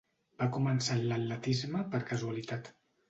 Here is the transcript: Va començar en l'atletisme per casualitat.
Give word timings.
Va 0.37 0.45
començar 0.55 0.97
en 1.01 1.05
l'atletisme 1.11 1.85
per 1.93 2.01
casualitat. 2.13 2.77